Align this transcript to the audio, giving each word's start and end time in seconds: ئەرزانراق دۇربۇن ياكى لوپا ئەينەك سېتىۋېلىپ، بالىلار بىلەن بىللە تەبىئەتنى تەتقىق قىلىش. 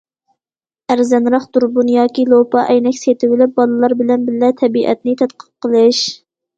ئەرزانراق 0.93 1.45
دۇربۇن 1.57 1.91
ياكى 1.97 2.25
لوپا 2.35 2.65
ئەينەك 2.73 2.99
سېتىۋېلىپ، 3.03 3.55
بالىلار 3.63 3.99
بىلەن 4.03 4.27
بىللە 4.33 4.53
تەبىئەتنى 4.65 5.19
تەتقىق 5.25 5.57
قىلىش. 5.65 6.07